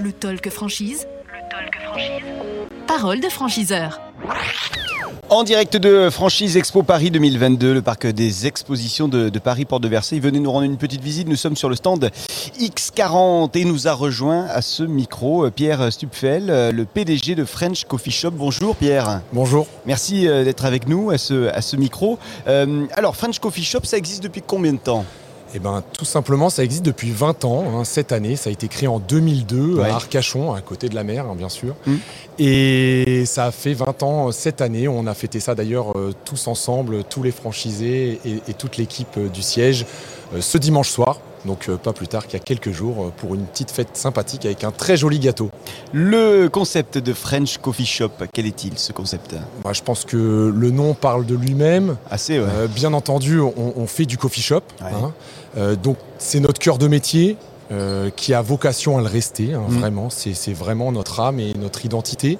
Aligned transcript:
Le 0.00 0.12
talk 0.12 0.48
franchise. 0.50 1.06
Le 1.26 1.40
talk 1.50 1.80
franchise. 1.82 2.22
Parole 2.86 3.20
de 3.20 3.28
franchiseur. 3.28 4.00
En 5.30 5.44
direct 5.44 5.76
de 5.76 6.10
Franchise 6.10 6.56
Expo 6.56 6.82
Paris 6.82 7.10
2022, 7.10 7.74
le 7.74 7.82
parc 7.82 8.06
des 8.06 8.46
expositions 8.46 9.08
de, 9.08 9.28
de 9.28 9.38
Paris 9.38 9.64
Porte 9.64 9.82
de 9.82 9.88
Versailles. 9.88 10.20
Venez 10.20 10.40
nous 10.40 10.50
rendre 10.50 10.64
une 10.64 10.76
petite 10.76 11.00
visite. 11.00 11.28
Nous 11.28 11.36
sommes 11.36 11.56
sur 11.56 11.68
le 11.68 11.76
stand 11.76 12.10
X40 12.58 13.56
et 13.56 13.64
nous 13.64 13.88
a 13.88 13.92
rejoint 13.92 14.46
à 14.46 14.62
ce 14.62 14.82
micro 14.82 15.48
Pierre 15.50 15.92
Stupfel, 15.92 16.46
le 16.46 16.84
PDG 16.84 17.34
de 17.36 17.44
French 17.44 17.84
Coffee 17.84 18.10
Shop. 18.10 18.32
Bonjour 18.32 18.76
Pierre. 18.76 19.20
Bonjour. 19.32 19.66
Merci 19.86 20.28
euh, 20.28 20.44
d'être 20.44 20.64
avec 20.64 20.88
nous 20.88 21.10
à 21.10 21.18
ce, 21.18 21.48
à 21.48 21.62
ce 21.62 21.76
micro. 21.76 22.18
Euh, 22.46 22.86
alors 22.92 23.16
French 23.16 23.38
Coffee 23.38 23.64
Shop, 23.64 23.80
ça 23.84 23.96
existe 23.96 24.22
depuis 24.22 24.42
combien 24.44 24.72
de 24.72 24.78
temps? 24.78 25.04
Eh 25.56 25.60
ben, 25.60 25.82
tout 25.92 26.04
simplement, 26.04 26.50
ça 26.50 26.64
existe 26.64 26.84
depuis 26.84 27.10
20 27.12 27.44
ans. 27.44 27.64
hein, 27.78 27.84
cette 27.84 28.10
année, 28.12 28.34
ça 28.36 28.50
a 28.50 28.52
été 28.52 28.66
créé 28.68 28.88
en 28.88 28.98
2002 28.98 29.76
Ouais. 29.76 29.88
à 29.88 29.94
Arcachon, 29.94 30.52
à 30.52 30.60
côté 30.60 30.88
de 30.88 30.94
la 30.96 31.04
mer, 31.04 31.26
hein, 31.26 31.34
bien 31.36 31.48
sûr. 31.48 31.74
Mm. 31.86 31.94
Et 32.38 33.24
ça 33.26 33.44
a 33.46 33.50
fait 33.52 33.72
20 33.74 34.02
ans 34.02 34.28
euh, 34.28 34.32
cette 34.32 34.60
année. 34.60 34.88
On 34.88 35.06
a 35.06 35.14
fêté 35.14 35.38
ça 35.40 35.54
d'ailleurs 35.54 35.96
euh, 35.96 36.12
tous 36.24 36.48
ensemble, 36.48 37.04
tous 37.04 37.22
les 37.22 37.30
franchisés 37.30 38.20
et, 38.24 38.42
et 38.48 38.54
toute 38.54 38.76
l'équipe 38.76 39.16
euh, 39.16 39.28
du 39.28 39.42
siège, 39.42 39.86
euh, 40.34 40.40
ce 40.40 40.58
dimanche 40.58 40.90
soir. 40.90 41.20
Donc 41.44 41.68
euh, 41.68 41.76
pas 41.76 41.92
plus 41.92 42.08
tard 42.08 42.24
qu'il 42.26 42.34
y 42.38 42.42
a 42.42 42.44
quelques 42.44 42.70
jours, 42.72 43.04
euh, 43.06 43.12
pour 43.16 43.34
une 43.34 43.44
petite 43.46 43.70
fête 43.70 43.88
sympathique 43.96 44.44
avec 44.46 44.64
un 44.64 44.70
très 44.70 44.96
joli 44.96 45.18
gâteau. 45.18 45.50
Le 45.92 46.48
concept 46.48 46.98
de 46.98 47.12
French 47.12 47.58
Coffee 47.58 47.86
Shop, 47.86 48.10
quel 48.32 48.46
est-il 48.46 48.78
ce 48.78 48.92
concept? 48.92 49.34
Moi, 49.62 49.72
je 49.72 49.82
pense 49.82 50.04
que 50.04 50.52
le 50.54 50.70
nom 50.70 50.94
parle 50.94 51.26
de 51.26 51.34
lui-même. 51.34 51.96
Assez, 52.10 52.38
ouais. 52.38 52.46
Euh, 52.48 52.66
bien 52.66 52.92
entendu, 52.94 53.40
on, 53.40 53.52
on 53.76 53.86
fait 53.86 54.06
du 54.06 54.16
coffee 54.18 54.42
shop. 54.42 54.62
Ouais. 54.80 54.88
hein. 54.94 55.12
Euh, 55.56 55.76
donc, 55.76 55.96
c'est 56.18 56.40
notre 56.40 56.58
cœur 56.60 56.78
de 56.78 56.88
métier 56.88 57.36
euh, 57.72 58.10
qui 58.14 58.34
a 58.34 58.42
vocation 58.42 58.98
à 58.98 59.00
le 59.00 59.06
rester. 59.08 59.54
hein, 59.54 59.62
Mm. 59.68 59.78
Vraiment, 59.78 60.08
c'est 60.10 60.52
vraiment 60.52 60.92
notre 60.92 61.20
âme 61.20 61.40
et 61.40 61.54
notre 61.54 61.84
identité. 61.84 62.38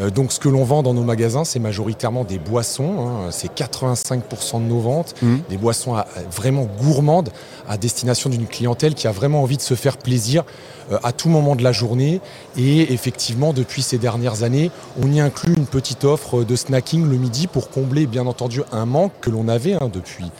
Euh, 0.00 0.10
donc, 0.10 0.32
ce 0.32 0.38
que 0.38 0.48
l'on 0.48 0.64
vend 0.64 0.82
dans 0.82 0.94
nos 0.94 1.02
magasins, 1.02 1.44
c'est 1.44 1.58
majoritairement 1.58 2.24
des 2.24 2.38
boissons. 2.38 3.06
hein. 3.08 3.28
c'est 3.30 3.52
85% 3.52 4.60
de 4.60 4.64
nos 4.68 4.80
ventes. 4.80 5.14
Mm. 5.22 5.36
Des 5.48 5.56
boissons 5.56 5.94
à- 5.94 6.06
vraiment 6.30 6.66
gourmandes 6.80 7.30
à 7.68 7.76
destination 7.76 8.30
d'une 8.30 8.46
clientèle 8.46 8.94
qui 8.94 9.06
a 9.08 9.12
vraiment 9.12 9.42
envie 9.42 9.56
de 9.56 9.62
se 9.62 9.74
faire 9.74 9.96
plaisir 9.96 10.44
euh, 10.92 10.98
à 11.02 11.12
tout 11.12 11.28
moment 11.28 11.56
de 11.56 11.62
la 11.64 11.72
journée. 11.72 12.20
Et 12.56 12.92
effectivement, 12.92 13.52
depuis 13.52 13.82
ces 13.82 13.98
dernières 13.98 14.42
années, 14.42 14.70
on 15.02 15.10
y 15.12 15.20
inclut 15.20 15.54
une 15.56 15.66
petite 15.66 16.04
offre 16.04 16.44
de 16.44 16.56
snacking 16.56 17.08
le 17.08 17.16
midi 17.16 17.46
pour 17.46 17.70
combler, 17.70 18.06
bien 18.06 18.26
entendu, 18.26 18.62
un 18.72 18.86
manque 18.86 19.12
que 19.20 19.30
l'on 19.30 19.48
avait 19.48 19.74
hein, 19.74 19.90
depuis, 19.92 20.30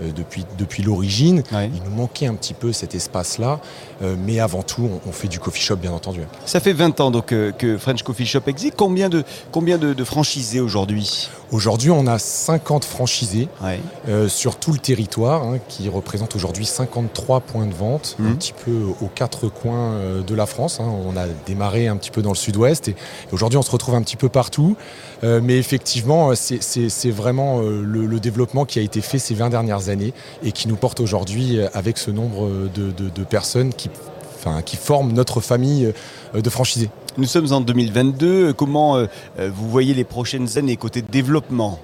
depuis, 0.00 0.44
depuis 0.58 0.82
l'origine. 0.82 1.42
Ouais. 1.52 1.70
Il 1.74 1.82
nous 1.88 1.96
manquait 1.96 2.26
un 2.26 2.34
petit 2.34 2.54
peu 2.54 2.72
cet 2.72 2.94
espace-là. 2.94 3.60
Euh, 4.02 4.16
mais 4.18 4.40
avant 4.40 4.62
tout, 4.62 4.88
on, 5.04 5.08
on 5.08 5.12
fait 5.12 5.28
du 5.28 5.38
coffee 5.38 5.62
shop, 5.62 5.76
bien 5.76 5.92
entendu. 5.92 6.20
Ça 6.46 6.60
fait 6.60 6.72
20 6.72 7.00
ans 7.00 7.10
donc 7.10 7.32
euh, 7.32 7.52
que 7.52 7.78
French 7.78 8.02
Coffee 8.02 8.26
Shop 8.26 8.40
existe. 8.46 8.74
Combien 8.76 9.08
de, 9.08 9.24
combien 9.52 9.78
de, 9.78 9.92
de 9.94 10.04
franchisés 10.04 10.60
aujourd'hui? 10.60 11.28
Aujourd'hui, 11.52 11.90
on 11.90 12.06
a 12.08 12.18
50 12.18 12.84
franchisés 12.84 13.48
ouais. 13.62 13.78
euh, 14.08 14.28
sur 14.28 14.56
tout 14.56 14.72
le 14.72 14.78
territoire, 14.78 15.44
hein, 15.44 15.58
qui 15.68 15.88
représentent 15.88 16.34
aujourd'hui 16.34 16.66
53 16.66 17.40
points 17.40 17.66
de 17.66 17.74
vente, 17.74 18.16
Mhm. 18.18 18.32
un 18.32 18.34
petit 18.34 18.52
peu 18.52 18.72
aux 19.00 19.06
quatre 19.14 19.48
coins 19.48 19.92
euh, 19.94 20.22
de 20.22 20.34
la 20.34 20.46
France. 20.46 20.80
hein. 20.80 20.90
On 21.06 21.16
a 21.16 21.26
démarré 21.46 21.86
un 21.86 21.96
petit 21.96 22.10
peu 22.10 22.22
dans 22.22 22.30
le 22.30 22.36
sud-ouest 22.36 22.88
et, 22.88 22.92
et 22.92 22.96
aujourd'hui 23.32 23.56
on 23.58 23.62
se 23.62 23.70
retrouve 23.70 23.94
un 23.94 24.02
petit 24.02 24.16
peu 24.16 24.28
partout. 24.28 24.76
Euh, 25.22 25.40
mais 25.42 25.56
effectivement, 25.58 26.30
euh, 26.30 26.34
c'est- 26.34 27.10
vraiment 27.10 27.60
euh, 27.60 27.82
le, 27.82 28.06
le 28.06 28.18
développement 28.20 28.64
qui 28.64 28.78
a 28.78 28.82
été 28.82 29.00
fait 29.00 29.18
ces 29.18 29.34
20 29.34 29.50
dernières 29.50 29.83
années 29.90 30.12
et 30.42 30.52
qui 30.52 30.68
nous 30.68 30.76
porte 30.76 31.00
aujourd'hui 31.00 31.58
euh, 31.58 31.68
avec 31.74 31.98
ce 31.98 32.10
nombre 32.10 32.48
de, 32.74 32.90
de- 32.90 33.24
personnes 33.24 33.72
qui, 33.72 33.90
enfin, 34.36 34.62
qui 34.62 34.76
forment 34.76 35.12
notre 35.12 35.40
famille 35.40 35.92
euh, 36.34 36.40
de 36.40 36.50
franchisés. 36.50 36.90
Nous 37.16 37.26
sommes 37.26 37.52
en 37.52 37.60
2022. 37.60 38.52
Comment 38.52 38.96
euh, 38.96 39.06
euh, 39.38 39.50
vous 39.54 39.68
voyez 39.70 39.94
les 39.94 40.04
prochaines 40.04 40.58
années 40.58 40.76
côté 40.76 41.00
développement? 41.02 41.78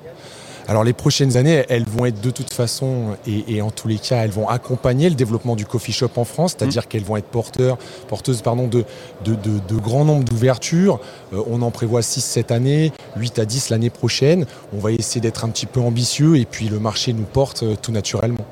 Alors 0.69 0.85
les 0.85 0.93
prochaines 0.93 1.37
années, 1.37 1.65
elles 1.69 1.85
vont 1.87 2.07
être 2.07 2.21
de 2.21 2.31
toute 2.31 2.53
façon, 2.53 3.17
et, 3.27 3.57
et 3.57 3.63
en 3.63 3.71
tous 3.71 3.89
les 3.89 3.99
cas, 3.99 4.25
elles 4.25 4.31
vont 4.31 4.49
accompagner 4.49 5.09
le 5.09 5.15
développement 5.15 5.57
du 5.57 5.67
coffee 5.67 5.93
shop 5.93 6.11
en 6.17 6.25
France, 6.25 6.55
c'est-à-dire 6.57 6.87
qu'elles 6.89 7.05
vont 7.05 7.17
être 7.17 7.27
porteurs, 7.27 7.79
porteuses 8.09 8.43
pardon, 8.43 8.67
de, 8.69 8.85
de, 9.25 9.35
de, 9.35 9.59
de 9.69 9.77
grands 9.81 10.05
nombres 10.05 10.25
d'ouvertures. 10.25 11.01
Euh, 11.33 11.43
on 11.51 11.63
en 11.63 11.71
prévoit 11.71 12.03
6 12.03 12.21
cette 12.21 12.51
année, 12.51 12.93
8 13.17 13.39
à 13.41 13.45
10 13.45 13.71
l'année 13.71 13.91
prochaine. 13.91 14.47
On 14.73 14.79
va 14.79 14.93
essayer 14.93 15.21
d'être 15.21 15.45
un 15.45 15.49
petit 15.49 15.67
peu 15.67 15.81
ambitieux 15.81 16.37
et 16.37 16.45
puis 16.45 16.69
le 16.69 16.79
marché 16.79 17.13
nous 17.13 17.25
porte 17.25 17.63
euh, 17.63 17.75
tout 17.81 17.93
naturellement. 17.93 18.45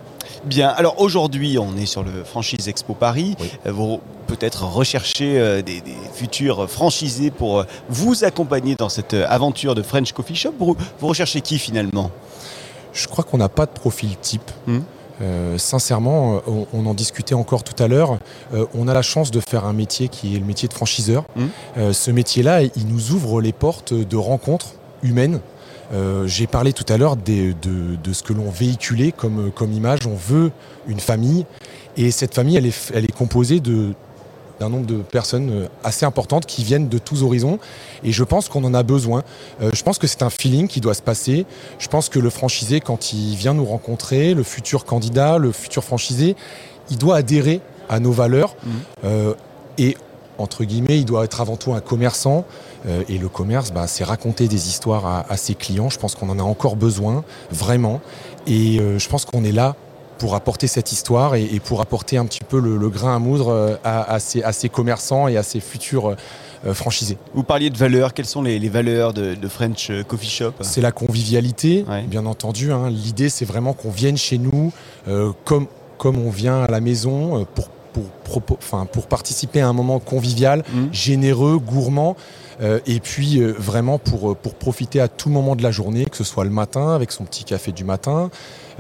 Bien, 0.45 0.69
alors 0.69 1.01
aujourd'hui, 1.01 1.59
on 1.59 1.77
est 1.77 1.87
sur 1.87 2.03
le 2.03 2.25
Franchise 2.25 2.69
Expo 2.69 2.95
Paris. 2.95 3.37
Oui. 3.41 3.51
Euh, 3.67 3.73
Vous 3.73 4.01
peut-être 4.29 4.65
recherchez 4.65 5.41
euh, 5.41 5.63
des, 5.63 5.81
des 5.81 5.97
futurs 6.13 6.71
franchisés 6.71 7.33
pour 7.33 7.59
euh, 7.59 7.65
vous 7.89 8.25
accompagner 8.25 8.75
dans 8.77 8.89
cette 8.89 9.15
euh, 9.15 9.27
aventure 9.29 9.75
de 9.75 9.83
French 9.83 10.13
Coffee 10.13 10.37
Shop. 10.37 10.55
Vous, 10.59 10.77
vous 11.01 11.07
recherchez 11.09 11.41
qui 11.41 11.59
finalement? 11.59 12.11
Je 12.93 13.09
crois 13.09 13.25
qu'on 13.25 13.39
n'a 13.39 13.49
pas 13.49 13.67
de 13.67 13.73
profil 13.73 14.17
type. 14.21 14.51
Euh, 15.21 15.59
sincèrement, 15.59 16.41
on, 16.47 16.67
on 16.73 16.87
en 16.87 16.95
discutait 16.95 17.35
encore 17.35 17.65
tout 17.65 17.83
à 17.83 17.89
l'heure. 17.89 18.19
Euh, 18.55 18.67
on 18.75 18.87
a 18.87 18.95
la 18.95 19.03
chance 19.03 19.31
de 19.31 19.41
faire 19.41 19.65
un 19.65 19.73
métier 19.73 20.09
qui 20.09 20.37
est 20.37 20.39
le 20.39 20.45
métier 20.45 20.69
de 20.69 20.75
franchiseur. 20.75 21.25
Euh, 21.77 21.93
ce 21.93 22.11
métier-là, 22.11 22.63
il 22.63 22.87
nous 22.87 23.13
ouvre 23.13 23.41
les 23.41 23.53
portes 23.53 23.93
de 23.93 24.17
rencontres 24.17 24.75
humaines. 25.03 25.41
J'ai 26.27 26.47
parlé 26.47 26.75
tout 26.75 26.85
à 26.93 26.99
l'heure 26.99 27.17
de, 27.17 27.55
de 27.63 28.13
ce 28.13 28.23
que 28.23 28.35
l'on 28.35 28.51
véhiculait 28.51 29.11
comme, 29.11 29.51
comme 29.51 29.73
image. 29.73 30.07
On 30.07 30.17
veut 30.17 30.51
une 30.87 31.01
famille. 31.01 31.47
Et 31.97 32.11
cette 32.11 32.35
famille, 32.35 32.57
elle 32.57 32.67
est, 32.67 32.93
elle 32.95 33.05
est 33.05 33.17
composée 33.17 33.61
de 33.61 33.95
d'un 34.61 34.69
nombre 34.69 34.87
de 34.87 34.97
personnes 34.97 35.51
euh, 35.51 35.69
assez 35.85 36.05
importantes 36.05 36.47
qui 36.47 36.65
viennent 36.65 36.89
de 36.89 36.99
tous 36.99 37.23
horizons 37.23 37.59
et 38.05 38.13
je 38.13 38.25
pense 38.25 38.49
qu'on 38.49 38.65
en 38.65 38.75
a 38.75 38.83
besoin. 38.83 39.23
Euh, 39.63 39.71
je 39.73 39.83
pense 39.83 39.99
que 39.99 40.07
c'est 40.07 40.23
un 40.23 40.31
feeling 40.31 40.69
qui 40.69 40.81
doit 40.81 40.95
se 40.95 41.03
passer. 41.03 41.47
Je 41.79 41.89
pense 41.89 42.09
que 42.09 42.19
le 42.19 42.31
franchisé, 42.31 42.81
quand 42.81 43.13
il 43.13 43.37
vient 43.37 43.55
nous 43.55 43.65
rencontrer, 43.65 44.35
le 44.35 44.43
futur 44.43 44.85
candidat, 44.85 45.39
le 45.39 45.53
futur 45.53 45.85
franchisé, 45.85 46.37
il 46.91 46.99
doit 46.99 47.17
adhérer 47.17 47.61
à 47.89 48.01
nos 48.01 48.13
valeurs 48.13 48.55
Mhm. 48.65 48.73
Euh, 49.05 49.35
et 49.79 49.97
entre 50.39 50.65
guillemets, 50.65 50.99
il 50.99 51.05
doit 51.05 51.25
être 51.25 51.41
avant 51.41 51.57
tout 51.57 51.73
un 51.73 51.81
commerçant. 51.81 52.45
Euh, 52.87 53.03
et 53.09 53.19
le 53.19 53.29
commerce, 53.29 53.73
bah, 53.73 53.87
c'est 53.87 54.05
raconter 54.05 54.47
des 54.47 54.69
histoires 54.69 55.05
à, 55.07 55.27
à 55.29 55.37
ses 55.37 55.55
clients. 55.55 55.91
Je 55.91 55.99
pense 55.99 56.15
qu'on 56.15 56.29
en 56.29 56.39
a 56.39 56.43
encore 56.43 56.77
besoin, 56.77 57.25
vraiment. 57.51 58.01
Et 58.47 58.79
euh, 58.79 58.99
je 58.99 59.09
pense 59.09 59.25
qu'on 59.25 59.45
est 59.45 59.53
là 59.53 59.75
pour 60.19 60.35
apporter 60.35 60.67
cette 60.67 60.93
histoire 60.93 61.35
et, 61.35 61.45
et 61.45 61.61
pour 61.61 61.81
apporter 61.81 62.17
un 62.19 62.27
petit 62.27 62.45
peu 62.47 62.61
le, 62.61 62.77
le 62.77 62.89
grain 62.89 63.17
à 63.17 63.19
moudre 63.19 63.49
euh, 63.49 63.77
à, 63.85 64.13
à 64.13 64.19
ces, 64.19 64.43
à 64.43 64.53
ces 64.53 64.69
commerçants 64.69 65.29
et 65.29 65.37
à 65.37 65.43
ces 65.43 65.61
futurs 65.61 66.17
euh, 66.67 66.75
franchisés. 66.75 67.17
Vous 67.35 67.45
parliez 67.45 67.71
de 67.71 67.77
valeurs. 67.79 68.13
Quelles 68.15 68.27
sont 68.27 68.43
les, 68.43 68.59
les 68.59 68.69
valeurs 68.69 69.13
de, 69.13 69.35
de 69.35 69.49
French 69.49 69.91
euh, 69.91 70.03
Coffee 70.03 70.29
Shop? 70.29 70.53
C'est 70.61 70.81
la 70.81 70.91
convivialité, 70.93 71.85
Ouais. 71.89 72.03
bien 72.03 72.27
entendu. 72.27 72.73
hein. 72.73 72.91
L'idée, 72.91 73.29
c'est 73.29 73.45
vraiment 73.45 73.73
qu'on 73.75 73.91
vienne 73.91 74.17
chez 74.17 74.39
nous 74.39 74.73
euh, 75.07 75.33
comme, 75.45 75.67
comme 75.99 76.19
on 76.19 76.31
vient 76.31 76.63
à 76.65 76.69
la 76.69 76.81
maison 76.81 77.41
euh, 77.41 77.45
pour, 78.25 79.07
participer 79.07 79.61
à 79.61 79.69
un 79.69 79.73
moment 79.73 79.99
convivial, 80.01 80.63
Mhm. 80.73 80.89
généreux, 80.93 81.59
gourmand. 81.59 82.17
euh, 82.61 82.81
et 82.89 82.99
puis 82.99 83.39
euh, 83.41 83.55
vraiment 83.57 83.99
pour, 84.01 84.33
euh, 84.33 84.35
pour 84.35 84.55
profiter 84.55 85.01
à 85.01 85.07
tout 85.07 85.31
moment 85.31 85.55
de 85.55 85.63
la 85.63 85.71
journée, 85.71 86.07
que 86.07 86.17
ce 86.17 86.25
soit 86.25 86.43
le 86.43 86.51
matin 86.51 86.93
avec 86.93 87.13
son 87.13 87.23
petit 87.25 87.45
café 87.45 87.71
du 87.71 87.85
matin, 87.85 88.31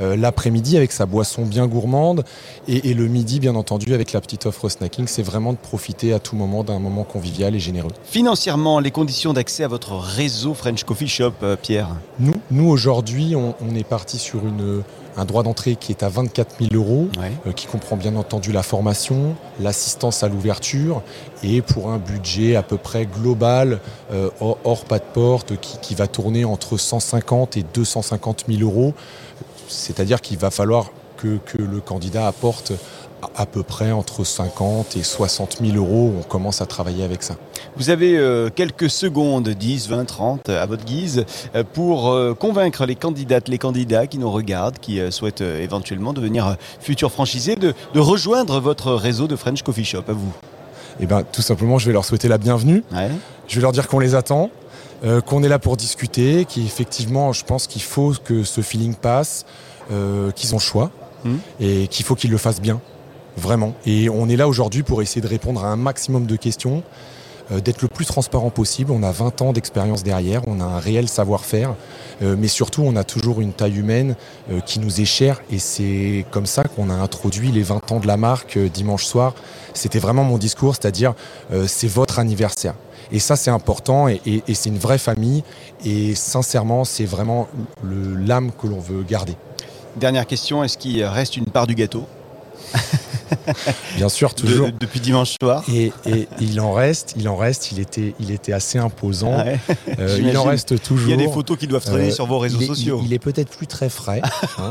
euh, 0.01 0.17
l'après-midi 0.17 0.77
avec 0.77 0.91
sa 0.91 1.07
boisson 1.07 1.47
bien 1.47 1.69
gourmande 1.69 2.25
et, 2.67 2.91
et 2.91 2.95
le 2.95 3.07
midi 3.07 3.39
bien 3.39 3.55
entendu 3.55 3.95
avec 3.95 4.13
la 4.13 4.21
petite 4.21 4.47
offre 4.47 4.69
snacking. 4.69 5.07
C'est 5.07 5.23
vraiment 5.23 5.53
de 5.53 5.59
profiter 5.59 6.13
à 6.13 6.19
tout 6.19 6.35
moment 6.35 6.65
d'un 6.65 6.81
moment 6.81 7.05
convivial 7.05 7.55
et 7.55 7.61
généreux. 7.61 7.93
Financièrement, 8.03 8.81
les 8.81 8.91
conditions 8.91 9.33
d'accès 9.33 9.63
à 9.63 9.69
votre 9.69 9.93
réseau 9.95 10.55
French 10.55 10.83
Coffee 10.83 11.07
Shop, 11.07 11.35
Pierre? 11.63 11.89
Nous, 12.19 12.35
nous 12.51 12.69
aujourd'hui, 12.69 13.37
on, 13.37 13.55
on 13.65 13.77
est 13.77 13.87
parti 13.87 14.19
sur 14.19 14.41
une, 14.45 14.83
un 15.19 15.25
droit 15.25 15.43
d'entrée 15.43 15.77
qui 15.77 15.93
est 15.93 16.03
à 16.03 16.09
24 16.09 16.57
000 16.61 16.71
euros, 16.75 17.09
Ouais. 17.19 17.33
euh, 17.47 17.53
qui 17.53 17.67
comprend 17.67 17.97
bien 17.97 18.15
entendu 18.17 18.53
la 18.53 18.63
formation, 18.63 19.35
l'assistance 19.61 20.23
à 20.23 20.29
l'ouverture, 20.29 21.03
et 21.43 21.61
pour 21.61 21.91
un 21.91 21.99
budget 21.99 22.55
à 22.57 22.63
peu 22.63 22.77
près 22.79 23.05
global, 23.07 23.81
euh, 24.13 24.31
hors, 24.41 24.59
hors 24.65 24.85
pas 24.85 24.99
de 24.99 25.05
porte, 25.13 25.59
qui, 25.61 25.79
qui 25.79 25.95
va 25.95 26.07
tourner 26.07 26.45
entre 26.45 26.77
150 26.77 27.57
et 27.57 27.65
250 27.75 28.45
000 28.49 28.63
euros. 28.63 28.95
C'est-à-dire 29.69 30.21
qu'il 30.21 30.39
va 30.39 30.51
falloir 30.51 30.91
que, 31.19 31.39
que 31.45 31.59
le 31.59 31.81
candidat 31.81 32.27
apporte 32.27 32.73
à, 33.37 33.47
peu 33.47 33.63
près 33.63 33.93
entre 33.93 34.25
50 34.25 34.97
et 34.97 35.03
60 35.03 35.59
000 35.65 35.77
euros. 35.77 36.13
On 36.19 36.23
commence 36.23 36.61
à 36.61 36.67
travailler 36.67 37.05
avec 37.05 37.23
ça. 37.23 37.35
Vous 37.77 37.91
avez 37.91 38.17
euh, 38.17 38.51
quelques 38.55 38.91
secondes, 38.91 39.49
10, 39.49 39.89
20, 39.89 40.05
30, 40.05 40.49
à 40.49 40.67
votre 40.67 40.85
guise, 40.85 41.25
euh, 41.55 41.65
pour 41.65 42.11
euh, 42.11 42.35
convaincre 42.35 42.87
les 42.87 42.95
candidates, 42.95 43.49
les 43.49 43.59
candidats 43.59 44.07
qui 44.07 44.19
nous 44.19 44.31
regardent, 44.31 44.79
qui 44.79 45.01
euh, 45.01 45.11
souhaitent 45.11 45.41
éventuellement 45.41 46.13
devenir 46.13 46.57
futurs 46.81 47.13
franchisés, 47.13 47.57
de, 47.57 47.75
de 47.95 48.01
rejoindre 48.01 48.61
votre 48.61 48.93
réseau 48.93 49.27
de 49.27 49.37
French 49.37 49.63
Coffee 49.63 49.85
Shop. 49.85 50.05
À 50.09 50.13
vous. 50.13 50.33
Et 51.01 51.07
ben, 51.07 51.23
tout 51.23 51.43
simplement, 51.43 51.79
je 51.79 51.87
vais 51.87 51.93
leur 51.93 52.05
souhaiter 52.05 52.29
la 52.29 52.39
bienvenue. 52.39 52.83
Ouais. 52.93 53.11
Je 53.47 53.57
vais 53.57 53.63
leur 53.63 53.73
dire 53.73 53.89
qu'on 53.89 54.01
les 54.01 54.15
attend, 54.15 54.51
qu'on 55.27 55.45
est 55.45 55.49
là 55.49 55.61
pour 55.61 55.77
discuter, 55.77 56.45
qu'effectivement, 56.45 57.33
je 57.33 57.45
pense 57.45 57.69
qu'il 57.69 57.83
faut 57.83 58.13
que 58.25 58.43
ce 58.43 58.61
feeling 58.63 58.95
passe, 58.95 59.47
qu'ils 59.89 60.55
ont 60.55 60.59
le 60.59 60.63
choix 60.63 60.91
Mhm. 61.25 61.39
et 61.61 61.89
qu'il 61.89 62.05
faut 62.05 62.15
qu'ils 62.15 62.31
le 62.31 62.39
fassent 62.39 62.61
bien. 62.61 62.81
vraiment. 63.37 63.75
Et 63.87 64.09
on 64.11 64.29
est 64.29 64.37
là 64.37 64.49
aujourd'hui 64.49 64.83
pour 64.83 65.01
essayer 65.01 65.21
de 65.21 65.29
répondre 65.29 65.65
à 65.65 65.69
un 65.69 65.77
maximum 65.77 66.27
de 66.27 66.35
questions, 66.35 66.83
euh, 67.51 67.61
d'être 67.61 67.81
le 67.83 67.89
plus 67.89 68.05
transparent 68.05 68.51
possible. 68.51 68.91
On 68.93 69.03
a 69.03 69.11
20 69.13 69.41
ans 69.43 69.53
d'expérience 69.53 70.03
derrière, 70.03 70.43
on 70.47 70.61
a 70.61 70.65
un 70.65 70.79
réel 70.79 71.09
savoir-faire, 71.09 71.75
euh, 72.21 72.37
mais 72.39 72.49
surtout 72.49 72.83
on 72.83 72.95
a 72.97 73.05
toujours 73.05 73.41
une 73.41 73.53
taille 73.53 73.79
humaine 73.79 74.17
euh, 74.51 74.61
qui 74.61 74.81
nous 74.81 75.01
est 75.01 75.07
chère 75.07 75.41
et 75.51 75.59
c'est 75.59 76.27
comme 76.31 76.47
ça 76.47 76.65
qu'on 76.65 76.91
a 76.91 76.95
introduit 76.95 77.51
les 77.51 77.63
20 77.63 77.93
ans 77.93 78.01
de 78.01 78.07
la 78.07 78.17
marque 78.17 78.59
dimanche 78.59 79.05
soir. 79.05 79.35
C'était 79.73 80.01
vraiment 80.01 80.25
mon 80.25 80.37
discours, 80.37 80.75
c'est-à-dire 80.75 81.15
c'est 81.67 81.89
votre 81.89 82.19
anniversaire. 82.19 82.75
Et 83.13 83.21
ça, 83.21 83.37
c'est 83.37 83.51
important 83.51 84.09
et 84.09 84.43
c'est 84.53 84.69
une 84.69 84.79
vraie 84.79 84.99
famille. 84.99 85.45
Et 85.85 86.15
sincèrement, 86.15 86.85
c'est 86.85 87.05
vraiment 87.05 87.49
l'âme 87.85 88.51
que 88.51 88.67
l'on 88.67 88.81
veut 88.81 89.03
garder. 89.03 89.37
Dernière 89.99 90.29
question, 90.29 90.63
est-ce 90.63 90.79
qu'il 90.79 91.03
reste 91.05 91.37
une 91.37 91.47
part 91.47 91.67
du 91.67 91.75
gâteau? 91.75 92.07
Bien 93.97 94.09
sûr, 94.09 94.35
toujours. 94.35 94.69
depuis 94.79 95.01
dimanche 95.01 95.35
soir. 95.41 95.65
Et, 95.73 95.93
il 96.41 96.61
en 96.61 96.73
reste, 96.73 97.15
il 97.17 97.29
en 97.29 97.37
reste. 97.37 97.73
Il 97.73 97.81
était, 97.81 98.15
il 98.21 98.31
était 98.31 98.53
assez 98.53 98.79
imposant. 98.79 99.45
Euh, 99.99 100.19
il 100.21 100.37
en 100.37 100.45
reste 100.45 100.81
toujours. 100.83 101.09
Il 101.09 101.11
y 101.11 101.15
a 101.15 101.17
des 101.17 101.33
photos 101.33 101.57
qui 101.57 101.67
doivent 101.67 101.85
traîner 101.85 102.09
euh, 102.09 102.15
sur 102.15 102.27
vos 102.27 102.39
réseaux 102.39 102.61
sociaux. 102.61 103.01
Il, 103.05 103.13
est 103.13 103.19
peut-être 103.19 103.51
plus 103.51 103.67
très 103.67 103.89
frais, 103.89 104.21
hein. 104.59 104.71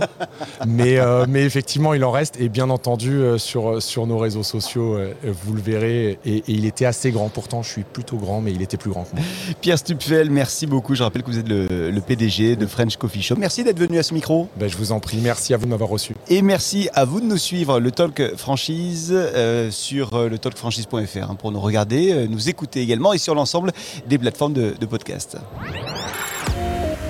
mais, 0.68 0.98
euh, 0.98 1.26
mais 1.28 1.44
effectivement, 1.44 1.94
il 1.94 2.04
en 2.04 2.12
reste. 2.12 2.40
Et 2.40 2.50
bien 2.50 2.70
entendu, 2.70 3.22
sur, 3.38 3.82
sur 3.82 4.08
nos 4.08 4.18
réseaux 4.18 4.44
sociaux, 4.44 4.98
vous 5.24 5.54
le 5.54 5.62
verrez. 5.62 6.20
Et, 6.26 6.44
il 6.48 6.66
était 6.66 6.86
assez 6.86 7.12
grand. 7.12 7.30
Pourtant, 7.30 7.64
je 7.64 7.70
suis 7.70 7.84
plutôt 7.84 8.18
grand, 8.18 8.42
mais 8.42 8.52
il 8.52 8.62
était 8.62 8.78
plus 8.78 8.90
grand 8.90 9.04
que 9.04 9.16
moi. 9.16 9.26
Pierre 9.62 9.78
Stupfel, 9.78 10.30
merci 10.30 10.68
beaucoup. 10.68 10.96
Je 10.96 11.04
rappelle 11.04 11.24
que 11.24 11.32
vous 11.32 11.40
êtes 11.40 11.50
le, 11.50 12.00
PDG 12.08 12.56
de 12.56 12.66
French 12.66 12.96
Coffee 12.98 13.22
Shop. 13.22 13.36
Merci 13.38 13.64
d'être 13.64 13.80
venu 13.80 13.98
à 13.98 14.04
ce 14.04 14.14
micro. 14.14 14.48
Ben, 14.58 14.70
je 14.70 14.78
vous 14.78 14.92
en 14.92 15.00
prie. 15.00 15.18
Merci 15.22 15.54
à 15.54 15.58
vous 15.58 15.66
de 15.66 15.72
m'avoir 15.72 15.90
reçu. 15.90 16.16
Et 16.30 16.42
merci 16.42 16.90
à 16.94 17.06
vous 17.06 17.20
de 17.20 17.26
nous 17.26 17.38
suivre. 17.38 17.80
Le 17.80 17.92
Talk 17.92 18.22
franchise 18.48 19.12
euh, 19.12 19.70
sur 19.72 20.14
euh, 20.14 20.30
le 20.30 20.38
talkfranchise.fr 20.38 21.32
hein, 21.32 21.36
pour 21.36 21.52
nous 21.52 21.60
regarder, 21.60 22.14
euh, 22.14 22.28
nous 22.30 22.48
écouter 22.48 22.80
également 22.80 23.12
et 23.12 23.18
sur 23.18 23.36
l'ensemble 23.36 23.74
des 24.06 24.18
plateformes 24.18 24.54
de, 24.54 24.74
de 24.80 24.86
podcast. 24.86 25.36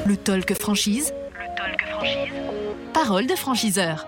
Le 0.08 0.18
Talk 0.18 0.52
franchise. 0.56 1.14
Le 1.40 1.56
Talk 1.56 1.88
franchise. 1.92 2.34
Parole 2.92 3.28
de 3.28 3.36
franchiseur. 3.36 4.08